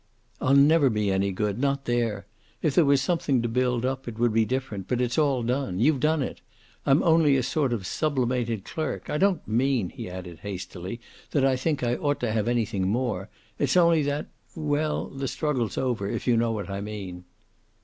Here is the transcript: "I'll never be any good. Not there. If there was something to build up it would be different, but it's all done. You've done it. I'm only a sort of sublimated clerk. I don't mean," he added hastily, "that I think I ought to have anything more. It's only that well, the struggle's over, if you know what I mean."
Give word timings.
"I'll 0.41 0.55
never 0.55 0.89
be 0.89 1.11
any 1.11 1.31
good. 1.31 1.59
Not 1.59 1.85
there. 1.85 2.25
If 2.63 2.73
there 2.73 2.85
was 2.85 3.03
something 3.03 3.43
to 3.43 3.47
build 3.47 3.85
up 3.85 4.07
it 4.07 4.17
would 4.17 4.33
be 4.33 4.45
different, 4.45 4.87
but 4.87 4.99
it's 4.99 5.19
all 5.19 5.43
done. 5.43 5.77
You've 5.79 5.99
done 5.99 6.23
it. 6.23 6.41
I'm 6.87 7.03
only 7.03 7.37
a 7.37 7.43
sort 7.43 7.71
of 7.71 7.85
sublimated 7.85 8.65
clerk. 8.65 9.11
I 9.11 9.19
don't 9.19 9.47
mean," 9.47 9.89
he 9.89 10.09
added 10.09 10.39
hastily, 10.39 11.01
"that 11.29 11.45
I 11.45 11.55
think 11.55 11.83
I 11.83 11.97
ought 11.97 12.19
to 12.21 12.31
have 12.31 12.47
anything 12.47 12.87
more. 12.87 13.29
It's 13.59 13.77
only 13.77 14.01
that 14.01 14.25
well, 14.55 15.05
the 15.07 15.27
struggle's 15.27 15.77
over, 15.77 16.09
if 16.09 16.25
you 16.25 16.35
know 16.35 16.51
what 16.51 16.67
I 16.71 16.81
mean." 16.81 17.25